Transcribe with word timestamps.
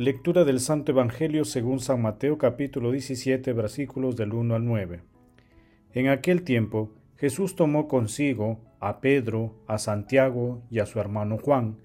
Lectura 0.00 0.46
del 0.46 0.60
Santo 0.60 0.92
Evangelio 0.92 1.44
según 1.44 1.78
San 1.78 2.00
Mateo 2.00 2.38
capítulo 2.38 2.90
17 2.90 3.52
versículos 3.52 4.16
del 4.16 4.32
1 4.32 4.54
al 4.54 4.64
9. 4.64 5.02
En 5.92 6.08
aquel 6.08 6.42
tiempo 6.42 6.94
Jesús 7.18 7.54
tomó 7.54 7.86
consigo 7.86 8.62
a 8.80 9.02
Pedro, 9.02 9.62
a 9.66 9.76
Santiago 9.76 10.62
y 10.70 10.78
a 10.78 10.86
su 10.86 11.00
hermano 11.00 11.36
Juan, 11.36 11.80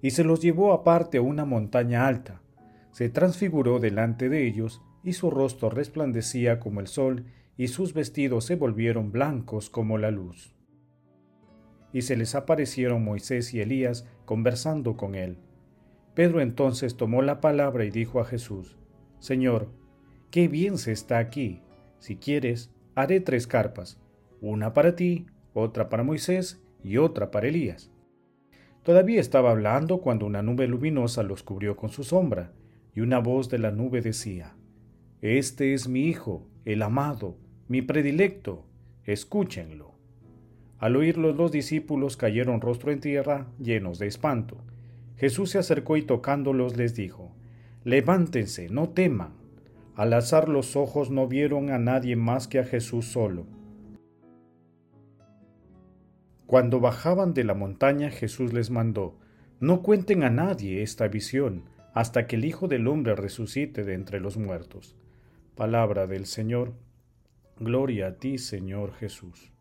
y 0.00 0.12
se 0.12 0.22
los 0.22 0.40
llevó 0.40 0.72
aparte 0.72 1.18
a 1.18 1.22
una 1.22 1.44
montaña 1.44 2.06
alta. 2.06 2.42
Se 2.92 3.08
transfiguró 3.08 3.80
delante 3.80 4.28
de 4.28 4.46
ellos, 4.46 4.80
y 5.02 5.14
su 5.14 5.28
rostro 5.28 5.68
resplandecía 5.68 6.60
como 6.60 6.78
el 6.78 6.86
sol, 6.86 7.24
y 7.56 7.66
sus 7.66 7.92
vestidos 7.92 8.44
se 8.44 8.54
volvieron 8.54 9.10
blancos 9.10 9.68
como 9.68 9.98
la 9.98 10.12
luz. 10.12 10.54
Y 11.92 12.02
se 12.02 12.16
les 12.16 12.36
aparecieron 12.36 13.02
Moisés 13.02 13.52
y 13.52 13.60
Elías 13.60 14.06
conversando 14.26 14.96
con 14.96 15.16
él. 15.16 15.38
Pedro 16.18 16.40
entonces 16.40 16.96
tomó 16.96 17.22
la 17.22 17.40
palabra 17.40 17.84
y 17.84 17.92
dijo 17.92 18.18
a 18.18 18.24
Jesús, 18.24 18.76
Señor, 19.20 19.68
qué 20.32 20.48
bien 20.48 20.76
se 20.76 20.90
está 20.90 21.18
aquí. 21.18 21.62
Si 22.00 22.16
quieres, 22.16 22.72
haré 22.96 23.20
tres 23.20 23.46
carpas, 23.46 24.00
una 24.40 24.74
para 24.74 24.96
ti, 24.96 25.26
otra 25.54 25.88
para 25.88 26.02
Moisés 26.02 26.60
y 26.82 26.96
otra 26.96 27.30
para 27.30 27.46
Elías. 27.46 27.92
Todavía 28.82 29.20
estaba 29.20 29.52
hablando 29.52 29.98
cuando 29.98 30.26
una 30.26 30.42
nube 30.42 30.66
luminosa 30.66 31.22
los 31.22 31.44
cubrió 31.44 31.76
con 31.76 31.90
su 31.90 32.02
sombra, 32.02 32.50
y 32.96 33.00
una 33.00 33.20
voz 33.20 33.48
de 33.48 33.60
la 33.60 33.70
nube 33.70 34.00
decía, 34.00 34.56
Este 35.20 35.72
es 35.72 35.86
mi 35.86 36.00
Hijo, 36.08 36.48
el 36.64 36.82
amado, 36.82 37.36
mi 37.68 37.80
predilecto, 37.80 38.66
escúchenlo. 39.04 39.94
Al 40.78 40.96
oírlo 40.96 41.32
los 41.32 41.52
discípulos 41.52 42.16
cayeron 42.16 42.60
rostro 42.60 42.90
en 42.90 42.98
tierra, 42.98 43.46
llenos 43.60 44.00
de 44.00 44.08
espanto, 44.08 44.64
Jesús 45.18 45.50
se 45.50 45.58
acercó 45.58 45.96
y 45.96 46.02
tocándolos 46.02 46.76
les 46.76 46.94
dijo, 46.94 47.32
Levántense, 47.84 48.68
no 48.68 48.90
teman. 48.90 49.32
Al 49.96 50.12
alzar 50.12 50.48
los 50.48 50.76
ojos 50.76 51.10
no 51.10 51.26
vieron 51.26 51.70
a 51.70 51.78
nadie 51.78 52.14
más 52.14 52.46
que 52.46 52.60
a 52.60 52.64
Jesús 52.64 53.06
solo. 53.06 53.46
Cuando 56.46 56.78
bajaban 56.80 57.34
de 57.34 57.44
la 57.44 57.54
montaña 57.54 58.10
Jesús 58.10 58.52
les 58.52 58.70
mandó, 58.70 59.18
No 59.58 59.82
cuenten 59.82 60.22
a 60.22 60.30
nadie 60.30 60.82
esta 60.82 61.08
visión 61.08 61.64
hasta 61.94 62.28
que 62.28 62.36
el 62.36 62.44
Hijo 62.44 62.68
del 62.68 62.86
Hombre 62.86 63.16
resucite 63.16 63.82
de 63.82 63.94
entre 63.94 64.20
los 64.20 64.36
muertos. 64.36 64.96
Palabra 65.56 66.06
del 66.06 66.26
Señor. 66.26 66.74
Gloria 67.58 68.06
a 68.06 68.12
ti, 68.14 68.38
Señor 68.38 68.92
Jesús. 68.94 69.52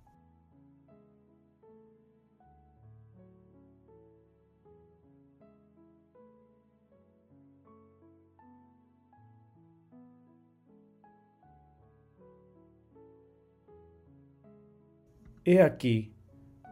He 15.50 15.62
aquí, 15.62 16.12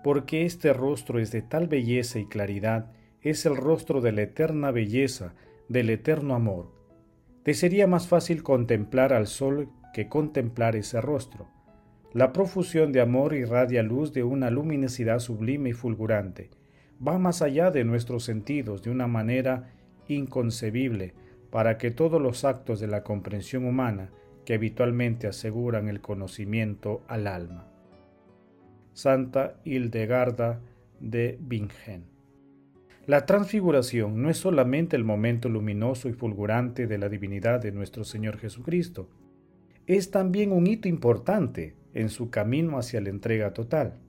porque 0.04 0.44
este 0.44 0.74
rostro 0.74 1.20
es 1.20 1.32
de 1.32 1.42
tal 1.42 1.70
belleza 1.70 2.20
y 2.20 2.26
claridad, 2.26 2.92
es 3.22 3.46
el 3.46 3.56
rostro 3.56 4.02
de 4.02 4.12
la 4.12 4.24
eterna 4.24 4.72
belleza, 4.72 5.34
del 5.70 5.90
eterno 5.90 6.36
amor. 6.36 6.74
Te 7.44 7.54
sería 7.54 7.88
más 7.88 8.10
fácil 8.10 8.44
contemplar 8.44 9.14
al 9.14 9.28
sol 9.28 9.70
que 9.94 10.10
contemplar 10.10 10.76
ese 10.76 11.00
rostro. 11.00 11.48
La 12.12 12.34
profusión 12.34 12.92
de 12.92 13.00
amor 13.00 13.34
irradia 13.34 13.82
luz 13.82 14.12
de 14.12 14.24
una 14.26 14.50
luminosidad 14.50 15.20
sublime 15.20 15.70
y 15.70 15.74
fulgurante. 15.74 16.50
Va 17.00 17.18
más 17.18 17.42
allá 17.42 17.72
de 17.72 17.86
nuestros 17.86 18.26
sentidos 18.26 18.84
de 18.84 18.90
una 18.90 19.08
manera 19.08 19.72
inconcebible 20.10 21.14
para 21.50 21.78
que 21.78 21.92
todos 21.92 22.22
los 22.22 22.44
actos 22.44 22.82
de 22.82 22.88
la 22.88 23.04
comprensión 23.04 23.64
humana 23.64 24.10
que 24.44 24.54
habitualmente 24.54 25.28
aseguran 25.28 25.88
el 25.88 26.02
conocimiento 26.02 27.06
al 27.08 27.28
alma. 27.28 27.72
Santa 28.96 29.60
Hildegarda 29.66 30.62
de 31.02 31.38
Bingen. 31.42 32.06
La 33.06 33.26
transfiguración 33.26 34.22
no 34.22 34.30
es 34.30 34.38
solamente 34.38 34.96
el 34.96 35.04
momento 35.04 35.50
luminoso 35.50 36.08
y 36.08 36.14
fulgurante 36.14 36.88
de 36.88 36.98
la 36.98 37.10
divinidad 37.10 37.62
de 37.62 37.74
nuestro 37.74 38.06
Señor 38.06 38.38
Jesucristo, 38.38 39.10
es 39.86 40.12
también 40.12 40.54
un 40.54 40.66
hito 40.66 40.88
importante 40.88 41.76
en 41.94 42.08
su 42.08 42.30
camino 42.30 42.78
hacia 42.80 43.02
la 43.02 43.10
entrega 43.10 43.54
total. 43.54 44.00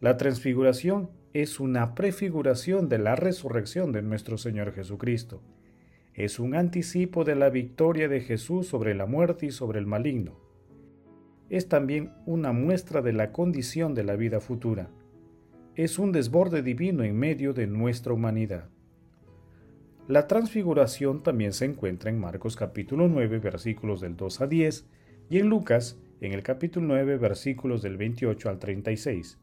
La 0.00 0.18
transfiguración 0.18 1.08
es 1.32 1.58
una 1.58 1.94
prefiguración 1.94 2.90
de 2.90 2.98
la 2.98 3.16
resurrección 3.16 3.90
de 3.90 4.02
nuestro 4.02 4.36
Señor 4.36 4.74
Jesucristo. 4.74 5.40
Es 6.12 6.38
un 6.38 6.54
anticipo 6.54 7.24
de 7.24 7.36
la 7.36 7.48
victoria 7.48 8.06
de 8.08 8.20
Jesús 8.20 8.68
sobre 8.68 8.94
la 8.94 9.06
muerte 9.06 9.46
y 9.46 9.50
sobre 9.50 9.78
el 9.78 9.86
maligno 9.86 10.43
es 11.56 11.68
también 11.68 12.10
una 12.26 12.50
muestra 12.50 13.00
de 13.00 13.12
la 13.12 13.30
condición 13.30 13.94
de 13.94 14.02
la 14.02 14.16
vida 14.16 14.40
futura. 14.40 14.90
Es 15.76 16.00
un 16.00 16.10
desborde 16.10 16.62
divino 16.62 17.04
en 17.04 17.16
medio 17.16 17.52
de 17.52 17.68
nuestra 17.68 18.12
humanidad. 18.12 18.68
La 20.08 20.26
transfiguración 20.26 21.22
también 21.22 21.52
se 21.52 21.66
encuentra 21.66 22.10
en 22.10 22.18
Marcos 22.18 22.56
capítulo 22.56 23.06
9 23.06 23.38
versículos 23.38 24.00
del 24.00 24.16
2 24.16 24.40
a 24.40 24.46
10 24.48 24.86
y 25.30 25.38
en 25.38 25.48
Lucas 25.48 25.96
en 26.20 26.32
el 26.32 26.42
capítulo 26.42 26.88
9 26.88 27.18
versículos 27.18 27.82
del 27.82 27.98
28 27.98 28.48
al 28.48 28.58
36. 28.58 29.38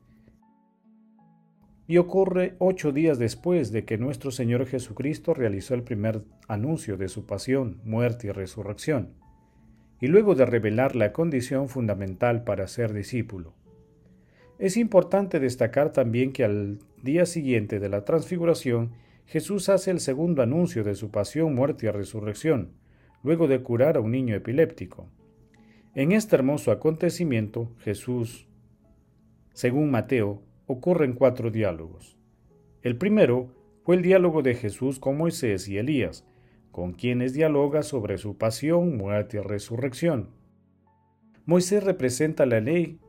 Y 1.87 1.97
ocurre 1.97 2.55
ocho 2.59 2.91
días 2.91 3.19
después 3.19 3.71
de 3.71 3.85
que 3.85 3.97
nuestro 3.97 4.31
Señor 4.31 4.65
Jesucristo 4.65 5.33
realizó 5.33 5.75
el 5.75 5.83
primer 5.83 6.25
anuncio 6.49 6.97
de 6.97 7.07
su 7.07 7.25
pasión, 7.25 7.79
muerte 7.85 8.27
y 8.27 8.31
resurrección 8.31 9.21
y 10.01 10.07
luego 10.07 10.33
de 10.35 10.45
revelar 10.45 10.95
la 10.95 11.13
condición 11.13 11.69
fundamental 11.69 12.43
para 12.43 12.67
ser 12.67 12.91
discípulo. 12.91 13.53
Es 14.57 14.75
importante 14.75 15.39
destacar 15.39 15.93
también 15.93 16.33
que 16.33 16.43
al 16.43 16.79
día 17.01 17.25
siguiente 17.25 17.79
de 17.79 17.87
la 17.87 18.03
transfiguración, 18.03 18.91
Jesús 19.25 19.69
hace 19.69 19.91
el 19.91 19.99
segundo 19.99 20.41
anuncio 20.41 20.83
de 20.83 20.95
su 20.95 21.11
pasión, 21.11 21.55
muerte 21.55 21.85
y 21.85 21.89
resurrección, 21.89 22.73
luego 23.23 23.47
de 23.47 23.61
curar 23.61 23.95
a 23.95 24.01
un 24.01 24.11
niño 24.11 24.35
epiléptico. 24.35 25.07
En 25.93 26.11
este 26.11 26.35
hermoso 26.35 26.71
acontecimiento, 26.71 27.71
Jesús, 27.79 28.47
según 29.53 29.91
Mateo, 29.91 30.41
ocurren 30.65 31.13
cuatro 31.13 31.51
diálogos. 31.51 32.17
El 32.81 32.97
primero 32.97 33.53
fue 33.83 33.95
el 33.95 34.01
diálogo 34.01 34.41
de 34.41 34.55
Jesús 34.55 34.99
con 34.99 35.17
Moisés 35.17 35.67
y 35.67 35.77
Elías, 35.77 36.25
con 36.71 36.93
quienes 36.93 37.33
dialoga 37.33 37.83
sobre 37.83 38.17
su 38.17 38.37
pasión, 38.37 38.97
muerte 38.97 39.37
y 39.37 39.41
resurrección. 39.41 40.29
Moisés 41.45 41.83
representa 41.83 42.45
la 42.45 42.59
ley 42.59 42.99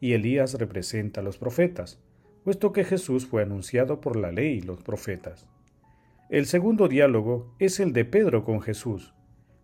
y 0.00 0.12
Elías 0.12 0.54
representa 0.54 1.20
a 1.20 1.24
los 1.24 1.38
profetas, 1.38 2.00
puesto 2.44 2.72
que 2.72 2.84
Jesús 2.84 3.26
fue 3.26 3.42
anunciado 3.42 4.00
por 4.00 4.16
la 4.16 4.32
ley 4.32 4.58
y 4.58 4.60
los 4.60 4.82
profetas. 4.82 5.46
El 6.28 6.46
segundo 6.46 6.88
diálogo 6.88 7.54
es 7.58 7.78
el 7.78 7.92
de 7.92 8.04
Pedro 8.04 8.44
con 8.44 8.60
Jesús, 8.60 9.14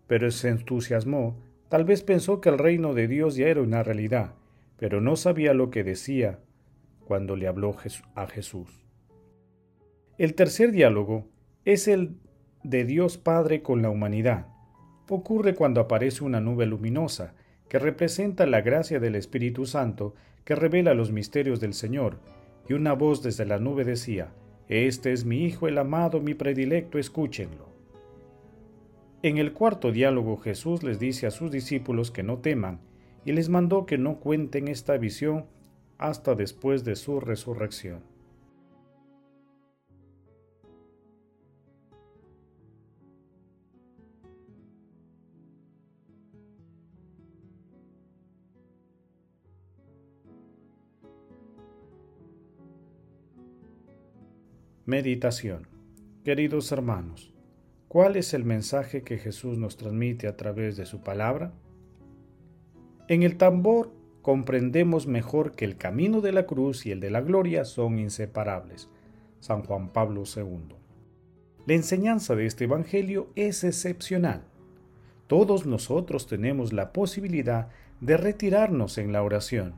pero 0.07 0.31
se 0.31 0.49
entusiasmó, 0.49 1.41
tal 1.69 1.83
vez 1.83 2.03
pensó 2.03 2.39
que 2.39 2.49
el 2.49 2.57
reino 2.57 2.93
de 2.93 3.07
Dios 3.07 3.35
ya 3.35 3.47
era 3.47 3.61
una 3.61 3.83
realidad, 3.83 4.35
pero 4.77 5.01
no 5.01 5.15
sabía 5.15 5.53
lo 5.53 5.69
que 5.69 5.83
decía 5.83 6.39
cuando 7.05 7.35
le 7.35 7.47
habló 7.47 7.75
a 8.15 8.27
Jesús. 8.27 8.85
El 10.17 10.35
tercer 10.35 10.71
diálogo 10.71 11.27
es 11.65 11.87
el 11.87 12.17
de 12.63 12.85
Dios 12.85 13.17
Padre 13.17 13.61
con 13.61 13.81
la 13.81 13.89
humanidad. 13.89 14.47
Ocurre 15.09 15.53
cuando 15.53 15.81
aparece 15.81 16.23
una 16.23 16.39
nube 16.39 16.65
luminosa, 16.65 17.33
que 17.67 17.77
representa 17.77 18.45
la 18.45 18.61
gracia 18.61 18.99
del 18.99 19.15
Espíritu 19.15 19.65
Santo 19.65 20.15
que 20.45 20.55
revela 20.55 20.93
los 20.93 21.11
misterios 21.11 21.59
del 21.59 21.73
Señor, 21.73 22.19
y 22.67 22.73
una 22.73 22.93
voz 22.93 23.21
desde 23.21 23.45
la 23.45 23.59
nube 23.59 23.83
decía, 23.83 24.31
Este 24.69 25.11
es 25.11 25.25
mi 25.25 25.43
Hijo 25.43 25.67
el 25.67 25.77
amado, 25.77 26.21
mi 26.21 26.33
predilecto, 26.33 26.97
escúchenlo. 26.97 27.67
En 29.21 29.37
el 29.37 29.53
cuarto 29.53 29.91
diálogo 29.91 30.37
Jesús 30.37 30.83
les 30.83 30.99
dice 30.99 31.27
a 31.27 31.31
sus 31.31 31.51
discípulos 31.51 32.11
que 32.11 32.23
no 32.23 32.39
teman, 32.39 32.79
y 33.25 33.31
les 33.31 33.49
mandó 33.49 33.85
que 33.85 33.97
no 33.97 34.19
cuenten 34.19 34.67
esta 34.67 34.97
visión 34.97 35.45
hasta 35.97 36.35
después 36.35 36.83
de 36.83 36.95
su 36.95 37.19
resurrección. 37.19 38.12
Meditación 54.85 55.65
Queridos 56.25 56.73
hermanos, 56.73 57.33
¿cuál 57.87 58.17
es 58.17 58.33
el 58.33 58.43
mensaje 58.43 59.01
que 59.01 59.17
Jesús 59.17 59.57
nos 59.57 59.77
transmite 59.77 60.27
a 60.27 60.35
través 60.35 60.75
de 60.75 60.85
su 60.85 60.99
palabra? 60.99 61.53
En 63.07 63.23
el 63.23 63.37
tambor 63.37 63.93
comprendemos 64.21 65.07
mejor 65.07 65.55
que 65.55 65.63
el 65.63 65.77
camino 65.77 66.19
de 66.19 66.33
la 66.33 66.45
cruz 66.45 66.85
y 66.85 66.91
el 66.91 66.99
de 66.99 67.11
la 67.11 67.21
gloria 67.21 67.63
son 67.63 67.97
inseparables. 67.97 68.89
San 69.39 69.63
Juan 69.63 69.87
Pablo 69.87 70.23
II. 70.35 70.75
La 71.65 71.73
enseñanza 71.73 72.35
de 72.35 72.45
este 72.45 72.65
Evangelio 72.65 73.29
es 73.35 73.63
excepcional. 73.63 74.43
Todos 75.27 75.65
nosotros 75.65 76.27
tenemos 76.27 76.73
la 76.73 76.91
posibilidad 76.91 77.69
de 78.01 78.17
retirarnos 78.17 78.97
en 78.97 79.13
la 79.13 79.23
oración, 79.23 79.75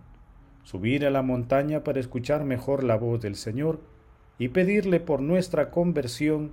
subir 0.64 1.06
a 1.06 1.12
la 1.12 1.22
montaña 1.22 1.84
para 1.84 2.00
escuchar 2.00 2.44
mejor 2.44 2.84
la 2.84 2.98
voz 2.98 3.22
del 3.22 3.36
Señor 3.36 3.94
y 4.38 4.50
pedirle 4.50 5.00
por 5.00 5.22
nuestra 5.22 5.72
conversión 5.72 6.52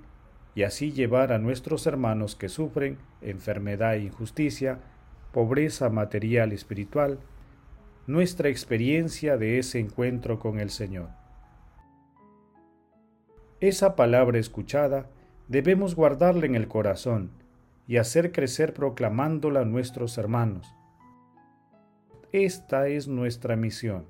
y 0.54 0.62
así 0.64 0.92
llevar 0.92 1.32
a 1.32 1.38
nuestros 1.38 1.86
hermanos 1.86 2.36
que 2.36 2.48
sufren 2.48 2.98
enfermedad 3.20 3.94
e 3.94 4.04
injusticia, 4.04 4.78
pobreza 5.32 5.88
material 5.88 6.52
y 6.52 6.56
espiritual, 6.56 7.18
nuestra 8.06 8.48
experiencia 8.48 9.36
de 9.36 9.58
ese 9.58 9.78
encuentro 9.78 10.38
con 10.38 10.60
el 10.60 10.70
Señor. 10.70 11.08
Esa 13.60 13.96
palabra 13.96 14.38
escuchada 14.38 15.06
debemos 15.48 15.94
guardarla 15.94 16.46
en 16.46 16.54
el 16.54 16.68
corazón 16.68 17.30
y 17.86 17.96
hacer 17.96 18.32
crecer 18.32 18.74
proclamándola 18.74 19.60
a 19.60 19.64
nuestros 19.64 20.18
hermanos. 20.18 20.74
Esta 22.32 22.88
es 22.88 23.08
nuestra 23.08 23.56
misión, 23.56 24.06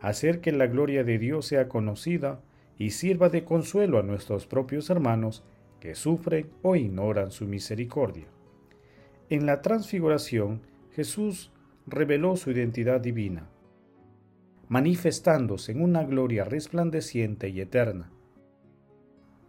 hacer 0.00 0.40
que 0.40 0.52
la 0.52 0.66
gloria 0.66 1.04
de 1.04 1.18
Dios 1.18 1.46
sea 1.46 1.68
conocida 1.68 2.40
y 2.82 2.90
sirva 2.90 3.28
de 3.28 3.44
consuelo 3.44 4.00
a 4.00 4.02
nuestros 4.02 4.48
propios 4.48 4.90
hermanos 4.90 5.44
que 5.78 5.94
sufren 5.94 6.50
o 6.62 6.74
ignoran 6.74 7.30
su 7.30 7.46
misericordia. 7.46 8.26
En 9.30 9.46
la 9.46 9.62
transfiguración, 9.62 10.62
Jesús 10.90 11.52
reveló 11.86 12.34
su 12.34 12.50
identidad 12.50 13.00
divina, 13.00 13.48
manifestándose 14.66 15.70
en 15.70 15.80
una 15.80 16.02
gloria 16.02 16.42
resplandeciente 16.42 17.50
y 17.50 17.60
eterna. 17.60 18.10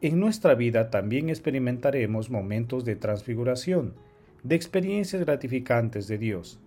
En 0.02 0.20
nuestra 0.20 0.54
vida 0.54 0.92
también 0.92 1.30
experimentaremos 1.30 2.30
momentos 2.30 2.86
de 2.86 2.98
transfiguración, 2.98 3.96
de 4.44 4.56
experiencias 4.56 5.24
gratificantes 5.26 6.08
de 6.08 6.20
Dios. 6.20 6.60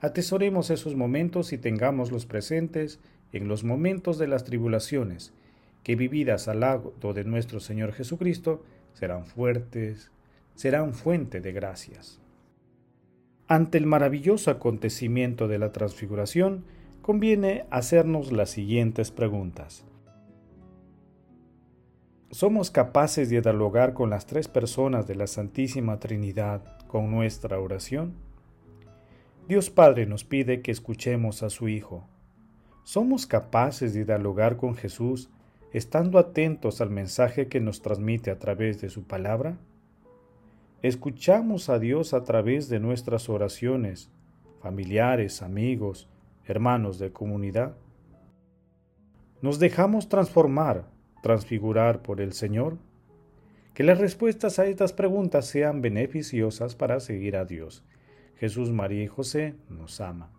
Atesoremos 0.00 0.68
esos 0.68 0.94
momentos 0.94 1.54
y 1.54 1.58
tengámoslos 1.58 2.26
presentes 2.26 3.00
en 3.32 3.48
los 3.48 3.64
momentos 3.64 4.18
de 4.18 4.26
las 4.26 4.44
tribulaciones, 4.44 5.32
que 5.82 5.96
vividas 5.96 6.48
al 6.48 6.60
lado 6.60 6.94
de 7.00 7.24
nuestro 7.24 7.60
Señor 7.60 7.92
Jesucristo 7.92 8.62
serán 8.92 9.26
fuertes, 9.26 10.10
serán 10.54 10.94
fuente 10.94 11.40
de 11.40 11.52
gracias. 11.52 12.20
Ante 13.48 13.78
el 13.78 13.86
maravilloso 13.86 14.50
acontecimiento 14.50 15.48
de 15.48 15.58
la 15.58 15.72
transfiguración, 15.72 16.64
conviene 17.02 17.66
hacernos 17.70 18.32
las 18.32 18.50
siguientes 18.50 19.10
preguntas. 19.10 19.84
¿Somos 22.30 22.70
capaces 22.70 23.28
de 23.28 23.42
dialogar 23.42 23.92
con 23.92 24.08
las 24.08 24.26
tres 24.26 24.48
personas 24.48 25.06
de 25.06 25.16
la 25.16 25.26
Santísima 25.26 25.98
Trinidad 25.98 26.62
con 26.86 27.10
nuestra 27.10 27.58
oración? 27.58 28.14
Dios 29.48 29.68
Padre 29.68 30.06
nos 30.06 30.24
pide 30.24 30.62
que 30.62 30.70
escuchemos 30.70 31.42
a 31.42 31.50
su 31.50 31.68
Hijo. 31.68 32.06
¿Somos 32.84 33.26
capaces 33.26 33.92
de 33.92 34.06
dialogar 34.06 34.56
con 34.56 34.74
Jesús 34.74 35.28
estando 35.72 36.18
atentos 36.18 36.80
al 36.80 36.90
mensaje 36.90 37.48
que 37.48 37.60
nos 37.60 37.80
transmite 37.80 38.30
a 38.30 38.38
través 38.38 38.80
de 38.80 38.90
su 38.90 39.04
palabra? 39.04 39.58
¿Escuchamos 40.82 41.68
a 41.68 41.78
Dios 41.78 42.12
a 42.12 42.24
través 42.24 42.68
de 42.68 42.80
nuestras 42.80 43.28
oraciones, 43.28 44.10
familiares, 44.60 45.40
amigos, 45.42 46.08
hermanos 46.46 46.98
de 46.98 47.12
comunidad? 47.12 47.76
¿Nos 49.40 49.58
dejamos 49.58 50.08
transformar, 50.08 50.84
transfigurar 51.22 52.02
por 52.02 52.20
el 52.20 52.32
Señor? 52.32 52.76
Que 53.74 53.84
las 53.84 53.98
respuestas 53.98 54.58
a 54.58 54.66
estas 54.66 54.92
preguntas 54.92 55.46
sean 55.46 55.80
beneficiosas 55.80 56.74
para 56.74 57.00
seguir 57.00 57.36
a 57.36 57.44
Dios. 57.44 57.84
Jesús, 58.36 58.70
María 58.70 59.04
y 59.04 59.06
José 59.06 59.54
nos 59.70 60.00
ama. 60.00 60.30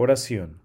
Oración. 0.00 0.60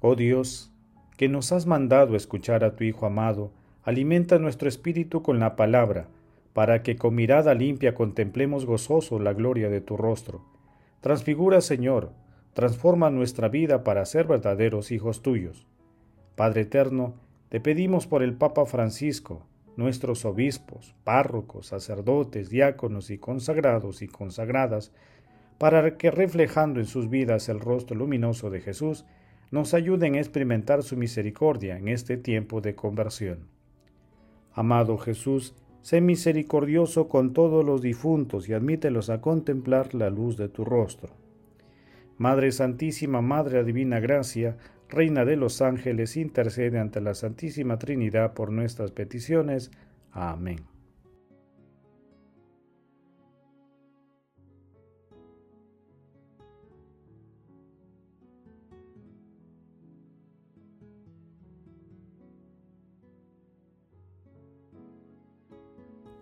Oh 0.00 0.14
Dios, 0.14 0.72
que 1.18 1.28
nos 1.28 1.52
has 1.52 1.66
mandado 1.66 2.16
escuchar 2.16 2.64
a 2.64 2.76
tu 2.76 2.84
Hijo 2.84 3.04
amado, 3.04 3.52
alimenta 3.82 4.38
nuestro 4.38 4.70
espíritu 4.70 5.22
con 5.22 5.38
la 5.38 5.54
palabra, 5.54 6.08
para 6.54 6.82
que 6.82 6.96
con 6.96 7.14
mirada 7.14 7.52
limpia 7.52 7.94
contemplemos 7.94 8.64
gozoso 8.64 9.18
la 9.18 9.34
gloria 9.34 9.68
de 9.68 9.82
tu 9.82 9.98
rostro. 9.98 10.46
Transfigura, 11.02 11.60
Señor, 11.60 12.12
transforma 12.54 13.10
nuestra 13.10 13.50
vida 13.50 13.84
para 13.84 14.06
ser 14.06 14.26
verdaderos 14.28 14.90
hijos 14.90 15.20
tuyos. 15.20 15.66
Padre 16.36 16.62
eterno, 16.62 17.16
te 17.50 17.60
pedimos 17.60 18.06
por 18.06 18.22
el 18.22 18.32
Papa 18.32 18.64
Francisco, 18.64 19.46
nuestros 19.76 20.24
obispos, 20.24 20.94
párrocos, 21.04 21.66
sacerdotes, 21.66 22.48
diáconos 22.48 23.10
y 23.10 23.18
consagrados 23.18 24.00
y 24.00 24.08
consagradas, 24.08 24.90
para 25.58 25.96
que 25.96 26.10
reflejando 26.10 26.80
en 26.80 26.86
sus 26.86 27.08
vidas 27.08 27.48
el 27.48 27.60
rostro 27.60 27.96
luminoso 27.96 28.50
de 28.50 28.60
Jesús, 28.60 29.04
nos 29.50 29.72
ayuden 29.74 30.14
a 30.14 30.18
experimentar 30.18 30.82
su 30.82 30.96
misericordia 30.96 31.78
en 31.78 31.88
este 31.88 32.16
tiempo 32.16 32.60
de 32.60 32.74
conversión. 32.74 33.46
Amado 34.52 34.98
Jesús, 34.98 35.54
sé 35.80 36.00
misericordioso 36.00 37.08
con 37.08 37.32
todos 37.32 37.64
los 37.64 37.82
difuntos 37.82 38.48
y 38.48 38.52
admítelos 38.52 39.10
a 39.10 39.20
contemplar 39.20 39.94
la 39.94 40.10
luz 40.10 40.36
de 40.36 40.48
tu 40.48 40.64
rostro. 40.64 41.10
Madre 42.18 42.52
Santísima, 42.52 43.20
Madre 43.20 43.64
Divina 43.64 44.00
Gracia, 44.00 44.56
Reina 44.88 45.24
de 45.24 45.36
los 45.36 45.60
ángeles, 45.62 46.16
intercede 46.16 46.78
ante 46.78 47.00
la 47.00 47.14
Santísima 47.14 47.78
Trinidad 47.78 48.34
por 48.34 48.52
nuestras 48.52 48.92
peticiones. 48.92 49.70
Amén. 50.12 50.73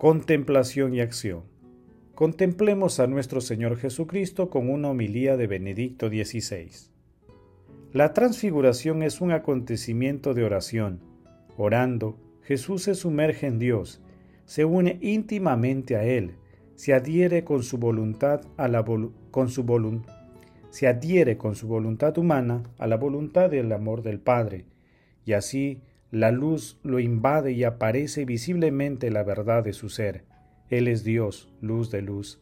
Contemplación 0.02 0.94
y 0.94 1.00
acción. 1.00 1.44
Contemplemos 2.16 2.98
a 2.98 3.06
nuestro 3.06 3.40
Señor 3.40 3.76
Jesucristo 3.76 4.50
con 4.50 4.68
una 4.68 4.88
homilía 4.88 5.36
de 5.36 5.46
Benedicto 5.46 6.08
XVI. 6.08 6.72
La 7.92 8.12
transfiguración 8.12 9.04
es 9.04 9.20
un 9.20 9.30
acontecimiento 9.30 10.34
de 10.34 10.42
oración. 10.42 10.98
Orando, 11.56 12.18
Jesús 12.42 12.82
se 12.82 12.96
sumerge 12.96 13.46
en 13.46 13.60
Dios, 13.60 14.02
se 14.44 14.64
une 14.64 14.98
íntimamente 15.02 15.94
a 15.94 16.02
Él, 16.02 16.34
se 16.74 16.94
adhiere 16.94 17.44
con 17.44 17.62
su 17.62 17.78
voluntad 17.78 18.40
a 18.56 18.66
la 18.66 18.84
con 19.30 19.50
su 19.50 19.64
se 20.70 20.88
adhiere 20.88 21.38
con 21.38 21.54
su 21.54 21.68
voluntad 21.68 22.18
humana 22.18 22.64
a 22.78 22.88
la 22.88 22.96
voluntad 22.96 23.50
del 23.50 23.70
amor 23.70 24.02
del 24.02 24.18
Padre, 24.18 24.64
y 25.24 25.34
así 25.34 25.80
la 26.12 26.30
luz 26.30 26.78
lo 26.82 27.00
invade 27.00 27.52
y 27.52 27.64
aparece 27.64 28.26
visiblemente 28.26 29.10
la 29.10 29.22
verdad 29.22 29.64
de 29.64 29.72
su 29.72 29.88
ser. 29.88 30.26
Él 30.68 30.86
es 30.86 31.04
Dios, 31.04 31.50
luz 31.62 31.90
de 31.90 32.02
luz. 32.02 32.38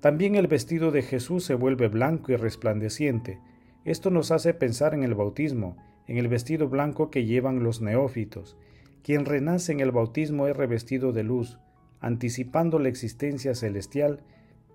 También 0.00 0.34
el 0.34 0.46
vestido 0.46 0.90
de 0.92 1.02
Jesús 1.02 1.44
se 1.44 1.54
vuelve 1.54 1.88
blanco 1.88 2.32
y 2.32 2.36
resplandeciente. 2.36 3.38
Esto 3.84 4.08
nos 4.10 4.30
hace 4.30 4.54
pensar 4.54 4.94
en 4.94 5.02
el 5.02 5.14
bautismo, 5.14 5.76
en 6.06 6.16
el 6.16 6.28
vestido 6.28 6.70
blanco 6.70 7.10
que 7.10 7.26
llevan 7.26 7.62
los 7.62 7.82
neófitos. 7.82 8.56
Quien 9.02 9.26
renace 9.26 9.72
en 9.72 9.80
el 9.80 9.92
bautismo 9.92 10.48
es 10.48 10.56
revestido 10.56 11.12
de 11.12 11.22
luz, 11.22 11.58
anticipando 12.00 12.78
la 12.78 12.88
existencia 12.88 13.54
celestial 13.54 14.22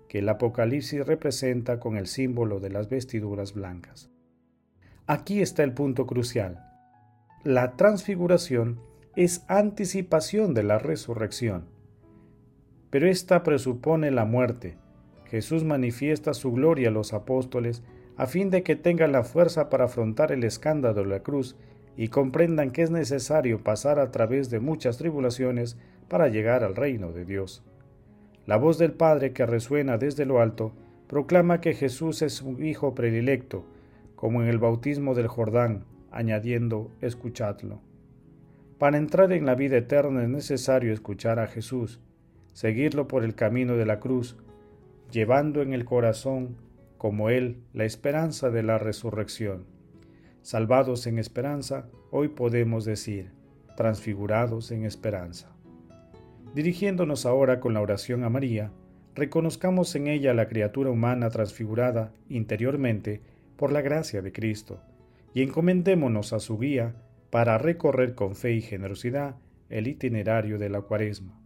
que 0.08 0.20
el 0.20 0.28
Apocalipsis 0.28 1.04
representa 1.04 1.80
con 1.80 1.96
el 1.96 2.06
símbolo 2.06 2.60
de 2.60 2.70
las 2.70 2.88
vestiduras 2.88 3.52
blancas. 3.52 4.12
Aquí 5.08 5.40
está 5.40 5.64
el 5.64 5.72
punto 5.72 6.06
crucial. 6.06 6.71
La 7.44 7.72
transfiguración 7.72 8.78
es 9.16 9.44
anticipación 9.48 10.54
de 10.54 10.62
la 10.62 10.78
resurrección. 10.78 11.64
Pero 12.88 13.08
esta 13.08 13.42
presupone 13.42 14.12
la 14.12 14.24
muerte. 14.24 14.76
Jesús 15.24 15.64
manifiesta 15.64 16.34
su 16.34 16.52
gloria 16.52 16.90
a 16.90 16.92
los 16.92 17.12
apóstoles 17.12 17.82
a 18.16 18.26
fin 18.26 18.50
de 18.50 18.62
que 18.62 18.76
tengan 18.76 19.10
la 19.10 19.24
fuerza 19.24 19.70
para 19.70 19.86
afrontar 19.86 20.30
el 20.30 20.44
escándalo 20.44 21.02
de 21.02 21.08
la 21.08 21.24
cruz 21.24 21.56
y 21.96 22.08
comprendan 22.08 22.70
que 22.70 22.82
es 22.82 22.92
necesario 22.92 23.64
pasar 23.64 23.98
a 23.98 24.12
través 24.12 24.48
de 24.48 24.60
muchas 24.60 24.98
tribulaciones 24.98 25.76
para 26.06 26.28
llegar 26.28 26.62
al 26.62 26.76
reino 26.76 27.10
de 27.10 27.24
Dios. 27.24 27.64
La 28.46 28.56
voz 28.56 28.78
del 28.78 28.92
Padre 28.92 29.32
que 29.32 29.46
resuena 29.46 29.98
desde 29.98 30.26
lo 30.26 30.40
alto 30.40 30.74
proclama 31.08 31.60
que 31.60 31.74
Jesús 31.74 32.22
es 32.22 32.34
su 32.34 32.62
Hijo 32.62 32.94
predilecto, 32.94 33.64
como 34.14 34.42
en 34.42 34.48
el 34.48 34.60
bautismo 34.60 35.16
del 35.16 35.26
Jordán, 35.26 35.86
añadiendo, 36.12 36.90
escuchadlo. 37.00 37.80
Para 38.78 38.98
entrar 38.98 39.32
en 39.32 39.46
la 39.46 39.54
vida 39.54 39.76
eterna 39.76 40.22
es 40.22 40.28
necesario 40.28 40.92
escuchar 40.92 41.38
a 41.38 41.46
Jesús, 41.46 42.00
seguirlo 42.52 43.08
por 43.08 43.24
el 43.24 43.34
camino 43.34 43.76
de 43.76 43.86
la 43.86 44.00
cruz, 44.00 44.36
llevando 45.10 45.62
en 45.62 45.72
el 45.72 45.84
corazón, 45.84 46.56
como 46.98 47.30
Él, 47.30 47.62
la 47.72 47.84
esperanza 47.84 48.50
de 48.50 48.62
la 48.62 48.78
resurrección. 48.78 49.64
Salvados 50.42 51.06
en 51.06 51.18
esperanza, 51.18 51.88
hoy 52.10 52.28
podemos 52.28 52.84
decir, 52.84 53.30
transfigurados 53.76 54.70
en 54.70 54.84
esperanza. 54.84 55.52
Dirigiéndonos 56.54 57.24
ahora 57.24 57.60
con 57.60 57.74
la 57.74 57.80
oración 57.80 58.24
a 58.24 58.28
María, 58.28 58.70
reconozcamos 59.14 59.94
en 59.94 60.08
ella 60.08 60.34
la 60.34 60.48
criatura 60.48 60.90
humana 60.90 61.30
transfigurada 61.30 62.12
interiormente 62.28 63.20
por 63.56 63.72
la 63.72 63.80
gracia 63.80 64.22
de 64.22 64.32
Cristo, 64.32 64.80
y 65.34 65.42
encomendémonos 65.42 66.32
a 66.32 66.40
su 66.40 66.58
guía 66.58 66.94
para 67.30 67.58
recorrer 67.58 68.14
con 68.14 68.36
fe 68.36 68.52
y 68.52 68.60
generosidad 68.60 69.36
el 69.68 69.86
itinerario 69.86 70.58
de 70.58 70.68
la 70.68 70.82
cuaresma. 70.82 71.40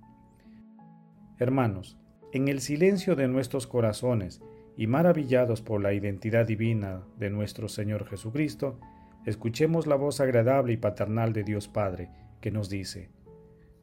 Hermanos, 1.39 1.97
en 2.33 2.49
el 2.49 2.61
silencio 2.61 3.15
de 3.15 3.29
nuestros 3.29 3.67
corazones 3.67 4.43
y 4.77 4.87
maravillados 4.89 5.63
por 5.63 5.81
la 5.81 5.93
identidad 5.93 6.47
divina 6.47 7.03
de 7.19 7.31
nuestro 7.31 7.69
Señor 7.69 8.07
Jesucristo, 8.07 8.81
escuchemos 9.25 9.87
la 9.87 9.97
voz 9.97 10.21
agradable 10.21 10.73
y 10.73 10.77
paternal 10.77 11.33
de 11.33 11.45
Dios 11.45 11.69
Padre, 11.69 12.11
que 12.41 12.51
nos 12.51 12.69
dice, 12.69 13.11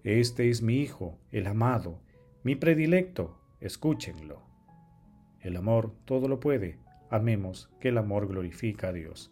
Este 0.03 0.49
es 0.49 0.61
mi 0.61 0.77
Hijo, 0.81 1.17
el 1.31 1.47
amado, 1.47 2.01
mi 2.43 2.55
predilecto, 2.55 3.39
escúchenlo. 3.61 4.41
El 5.39 5.55
amor 5.55 5.93
todo 6.05 6.27
lo 6.27 6.39
puede, 6.39 6.79
amemos 7.09 7.69
que 7.79 7.89
el 7.89 7.97
amor 7.97 8.27
glorifica 8.27 8.89
a 8.89 8.93
Dios. 8.93 9.31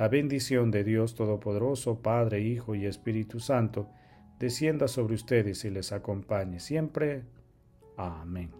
la 0.00 0.08
bendición 0.08 0.70
de 0.70 0.82
Dios 0.82 1.14
Todopoderoso, 1.14 2.00
Padre, 2.00 2.40
Hijo 2.40 2.74
y 2.74 2.86
Espíritu 2.86 3.38
Santo, 3.38 3.90
descienda 4.38 4.88
sobre 4.88 5.14
ustedes 5.14 5.62
y 5.66 5.70
les 5.70 5.92
acompañe 5.92 6.58
siempre. 6.58 7.24
Amén. 7.98 8.50